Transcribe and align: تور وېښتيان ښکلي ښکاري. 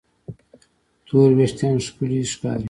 تور 1.07 1.29
وېښتيان 1.37 1.77
ښکلي 1.87 2.19
ښکاري. 2.31 2.59